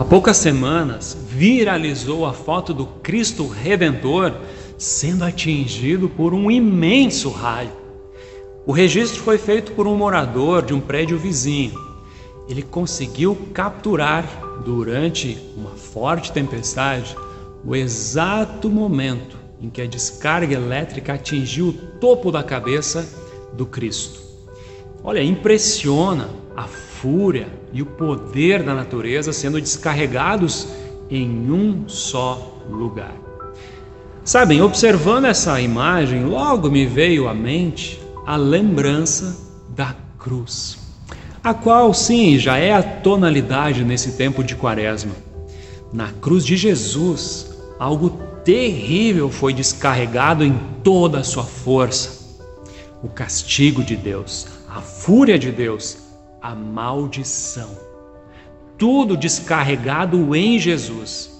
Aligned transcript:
Há 0.00 0.04
poucas 0.04 0.38
semanas 0.38 1.14
viralizou 1.28 2.24
a 2.24 2.32
foto 2.32 2.72
do 2.72 2.86
Cristo 2.86 3.46
Redentor 3.46 4.32
sendo 4.78 5.24
atingido 5.24 6.08
por 6.08 6.32
um 6.32 6.50
imenso 6.50 7.28
raio. 7.28 7.72
O 8.64 8.72
registro 8.72 9.20
foi 9.20 9.36
feito 9.36 9.72
por 9.72 9.86
um 9.86 9.94
morador 9.94 10.64
de 10.64 10.72
um 10.72 10.80
prédio 10.80 11.18
vizinho. 11.18 11.78
Ele 12.48 12.62
conseguiu 12.62 13.36
capturar, 13.52 14.24
durante 14.64 15.36
uma 15.54 15.72
forte 15.72 16.32
tempestade, 16.32 17.14
o 17.62 17.76
exato 17.76 18.70
momento 18.70 19.36
em 19.60 19.68
que 19.68 19.82
a 19.82 19.86
descarga 19.86 20.54
elétrica 20.54 21.12
atingiu 21.12 21.68
o 21.68 21.72
topo 21.74 22.32
da 22.32 22.42
cabeça 22.42 23.06
do 23.52 23.66
Cristo. 23.66 24.18
Olha, 25.04 25.22
impressiona 25.22 26.30
a 26.56 26.66
fúria 27.00 27.48
e 27.72 27.80
o 27.80 27.86
poder 27.86 28.62
da 28.62 28.74
natureza 28.74 29.32
sendo 29.32 29.60
descarregados 29.60 30.68
em 31.10 31.50
um 31.50 31.88
só 31.88 32.58
lugar. 32.68 33.14
Sabem, 34.22 34.60
observando 34.60 35.24
essa 35.24 35.60
imagem, 35.60 36.24
logo 36.24 36.70
me 36.70 36.84
veio 36.86 37.26
à 37.26 37.34
mente 37.34 38.00
a 38.26 38.36
lembrança 38.36 39.36
da 39.70 39.96
cruz, 40.18 40.78
a 41.42 41.54
qual, 41.54 41.94
sim, 41.94 42.38
já 42.38 42.58
é 42.58 42.72
a 42.72 42.82
tonalidade 42.82 43.82
nesse 43.82 44.12
tempo 44.12 44.44
de 44.44 44.54
Quaresma. 44.54 45.14
Na 45.92 46.08
cruz 46.08 46.44
de 46.44 46.56
Jesus, 46.56 47.50
algo 47.78 48.10
terrível 48.44 49.30
foi 49.30 49.54
descarregado 49.54 50.44
em 50.44 50.54
toda 50.84 51.20
a 51.20 51.24
sua 51.24 51.44
força. 51.44 52.20
O 53.02 53.08
castigo 53.08 53.82
de 53.82 53.96
Deus, 53.96 54.46
a 54.68 54.80
fúria 54.82 55.38
de 55.38 55.50
Deus, 55.50 56.09
a 56.40 56.54
maldição. 56.54 57.76
Tudo 58.78 59.16
descarregado 59.16 60.34
em 60.34 60.58
Jesus. 60.58 61.30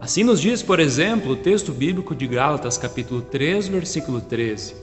Assim 0.00 0.24
nos 0.24 0.40
diz, 0.40 0.62
por 0.62 0.80
exemplo, 0.80 1.32
o 1.32 1.36
texto 1.36 1.72
bíblico 1.72 2.14
de 2.14 2.26
Gálatas, 2.26 2.76
capítulo 2.76 3.22
3, 3.22 3.68
versículo 3.68 4.20
13. 4.20 4.74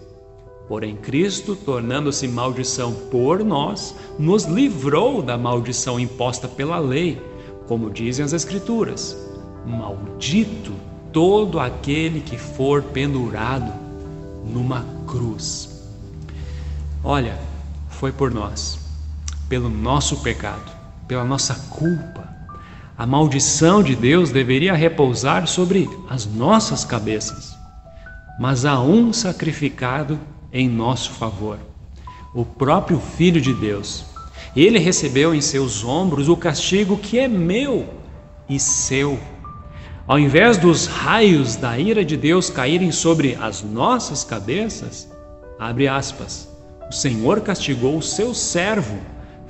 Porém, 0.68 0.96
Cristo, 0.96 1.56
tornando-se 1.56 2.28
maldição 2.28 2.94
por 3.12 3.44
nós, 3.44 3.94
nos 4.18 4.46
livrou 4.46 5.22
da 5.22 5.38
maldição 5.38 6.00
imposta 6.00 6.48
pela 6.48 6.80
lei, 6.80 7.22
como 7.68 7.90
dizem 7.90 8.24
as 8.24 8.32
Escrituras: 8.32 9.18
Maldito 9.66 10.72
todo 11.12 11.60
aquele 11.60 12.22
que 12.22 12.38
for 12.38 12.82
pendurado 12.82 13.74
numa 14.46 14.86
cruz. 15.06 15.90
Olha, 17.04 17.38
foi 17.90 18.14
por 18.14 18.32
nós 18.32 18.82
pelo 19.52 19.70
nosso 19.70 20.16
pecado, 20.22 20.72
pela 21.06 21.26
nossa 21.26 21.54
culpa. 21.70 22.24
A 22.98 23.06
maldição 23.06 23.84
de 23.84 23.98
Deus 23.98 24.32
deveria 24.32 24.74
repousar 24.74 25.46
sobre 25.46 25.90
as 26.10 26.26
nossas 26.26 26.86
cabeças. 26.86 27.54
Mas 28.40 28.64
há 28.64 28.80
um 28.80 29.12
sacrificado 29.12 30.18
em 30.54 30.70
nosso 30.70 31.12
favor, 31.12 31.60
o 32.34 32.46
próprio 32.46 32.98
Filho 32.98 33.42
de 33.42 33.54
Deus. 33.54 34.06
Ele 34.56 34.80
recebeu 34.80 35.36
em 35.36 35.42
seus 35.42 35.84
ombros 35.84 36.30
o 36.30 36.38
castigo 36.38 36.98
que 36.98 37.20
é 37.20 37.28
meu 37.28 37.90
e 38.48 38.58
seu. 38.58 39.20
Ao 40.08 40.18
invés 40.18 40.56
dos 40.56 40.88
raios 40.88 41.58
da 41.58 41.78
ira 41.78 42.06
de 42.06 42.16
Deus 42.16 42.50
caírem 42.50 42.94
sobre 42.94 43.36
as 43.36 43.62
nossas 43.62 44.24
cabeças, 44.24 45.12
abre 45.60 45.90
aspas, 45.90 46.48
o 46.90 46.94
Senhor 46.94 47.42
castigou 47.42 47.98
o 47.98 48.02
seu 48.02 48.34
servo 48.34 48.98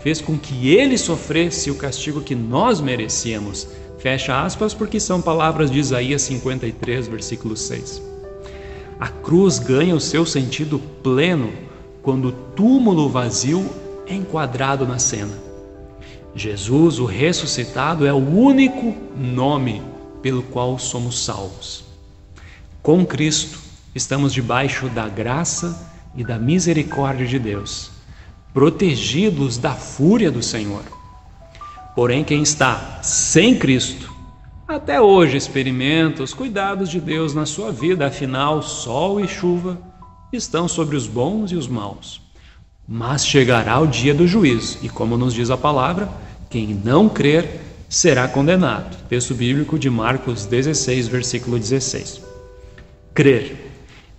fez 0.02 0.20
com 0.20 0.38
que 0.38 0.70
ele 0.70 0.98
sofresse 0.98 1.70
o 1.70 1.76
castigo 1.76 2.22
que 2.22 2.36
nós 2.36 2.82
merecíamos. 2.82 3.68
Fecha 4.00 4.44
aspas, 4.44 4.74
porque 4.74 5.00
são 5.00 5.22
palavras 5.22 5.70
de 5.70 5.80
Isaías 5.80 6.24
53, 6.24 7.08
versículo 7.08 7.56
6. 7.56 8.02
A 9.00 9.08
cruz 9.08 9.60
ganha 9.60 9.96
o 9.96 10.00
seu 10.00 10.26
sentido 10.26 10.80
pleno 11.04 11.52
quando 12.02 12.30
o 12.30 12.32
túmulo 12.32 13.10
vazio 13.10 13.64
é 14.08 14.16
enquadrado 14.16 14.88
na 14.88 14.98
cena. 14.98 15.34
Jesus, 16.36 16.98
o 16.98 17.06
ressuscitado, 17.06 18.06
é 18.06 18.14
o 18.14 18.18
único 18.18 18.96
nome 19.16 19.84
pelo 20.22 20.42
qual 20.44 20.80
somos 20.80 21.24
salvos. 21.24 21.84
Com 22.82 23.06
Cristo, 23.06 23.60
estamos 23.94 24.34
debaixo 24.34 24.88
da 24.90 25.08
graça 25.08 25.92
e 26.16 26.24
da 26.24 26.40
misericórdia 26.40 27.28
de 27.28 27.38
Deus 27.38 27.91
protegidos 28.54 29.58
da 29.58 29.74
fúria 29.74 30.32
do 30.32 30.44
Senhor. 30.44 30.84
Porém, 31.96 32.24
quem 32.24 32.42
está 32.42 33.00
sem 33.02 33.58
Cristo, 33.58 34.12
até 34.68 35.02
hoje 35.02 35.36
experimenta 35.36 36.24
os 36.24 36.34
cuidados 36.34 36.90
de 36.90 37.00
Deus 37.00 37.34
na 37.34 37.46
sua 37.46 37.72
vida, 37.72 38.08
afinal, 38.08 38.62
sol 38.62 39.20
e 39.20 39.28
chuva 39.28 39.78
estão 40.32 40.68
sobre 40.68 40.96
os 40.96 41.08
bons 41.08 41.52
e 41.52 41.56
os 41.56 41.68
maus. 41.68 42.22
Mas 42.88 43.26
chegará 43.26 43.80
o 43.80 43.88
dia 43.88 44.14
do 44.14 44.28
juízo, 44.28 44.78
e 44.82 44.90
como 44.90 45.18
nos 45.18 45.34
diz 45.34 45.50
a 45.50 45.58
palavra, 45.58 46.10
quem 46.50 46.74
não 46.74 47.10
crer 47.10 47.60
será 47.90 48.28
condenado. 48.28 48.98
Texto 49.10 49.34
bíblico 49.34 49.78
de 49.78 49.90
Marcos 49.90 50.46
16, 50.46 51.08
versículo 51.10 51.60
16. 51.60 52.22
Crer. 53.14 53.72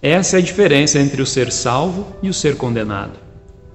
Essa 0.03 0.37
é 0.37 0.41
a 0.41 0.42
diferença 0.42 0.98
entre 0.98 1.22
o 1.22 1.26
ser 1.26 1.50
salvo 1.50 2.06
e 2.22 2.28
o 2.28 2.34
ser 2.34 2.56
condenado. 2.56 3.22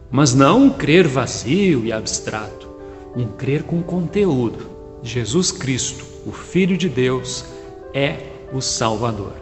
Mas 0.09 0.33
não 0.33 0.63
um 0.63 0.69
crer 0.69 1.07
vazio 1.07 1.85
e 1.85 1.91
abstrato, 1.91 2.69
um 3.15 3.27
crer 3.27 3.63
com 3.63 3.81
conteúdo. 3.81 4.69
Jesus 5.03 5.51
Cristo, 5.51 6.05
o 6.25 6.31
Filho 6.31 6.77
de 6.77 6.87
Deus, 6.87 7.45
é 7.93 8.17
o 8.53 8.61
Salvador. 8.61 9.33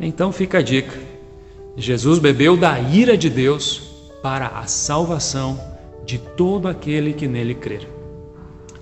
Então 0.00 0.30
fica 0.32 0.58
a 0.58 0.62
dica: 0.62 0.98
Jesus 1.76 2.18
bebeu 2.18 2.56
da 2.56 2.78
ira 2.78 3.16
de 3.16 3.30
Deus 3.30 3.88
para 4.22 4.48
a 4.48 4.66
salvação 4.66 5.58
de 6.04 6.18
todo 6.18 6.68
aquele 6.68 7.12
que 7.12 7.26
nele 7.26 7.54
crer. 7.54 7.88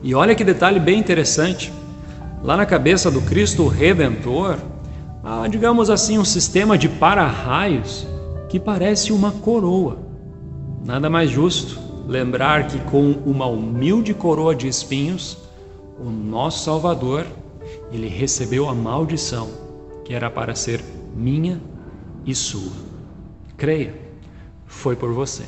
E 0.03 0.15
olha 0.15 0.35
que 0.35 0.45
detalhe 0.45 0.79
bem 0.79 0.99
interessante: 0.99 1.73
lá 2.43 2.57
na 2.57 2.67
cabeça 2.67 3.11
do 3.11 3.21
Cristo 3.23 3.67
Redentor, 3.67 4.59
há, 5.23 5.49
digamos 5.49 5.91
assim, 5.91 6.19
um 6.19 6.25
sistema 6.25 6.77
de 6.77 6.89
para-raios 6.89 8.07
que 8.49 8.61
parece 8.61 9.13
uma 9.13 9.33
coroa. 9.33 10.06
Nada 10.87 11.11
mais 11.11 11.29
justo 11.29 11.81
lembrar 12.07 12.69
que, 12.69 12.79
com 12.79 13.11
uma 13.27 13.45
humilde 13.45 14.15
coroa 14.15 14.55
de 14.55 14.69
espinhos, 14.69 15.37
o 15.99 16.05
nosso 16.09 16.63
Salvador, 16.63 17.27
ele 17.91 18.07
recebeu 18.07 18.69
a 18.69 18.75
maldição 18.75 19.51
que 20.05 20.15
era 20.15 20.31
para 20.31 20.55
ser 20.55 20.81
minha 21.13 21.61
e 22.25 22.33
sua. 22.37 22.71
Creia, 23.57 23.99
foi 24.65 24.95
por 24.95 25.13
você. 25.13 25.47